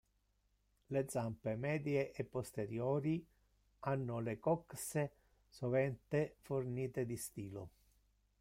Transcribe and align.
Le 0.93 1.03
zampe 1.07 1.55
medie 1.55 2.11
e 2.11 2.23
posteriori 2.23 3.23
hanno 3.81 4.17
le 4.19 4.39
coxe 4.39 5.11
sovente 5.47 6.37
fornite 6.39 7.05
di 7.05 7.17
stilo. 7.17 7.69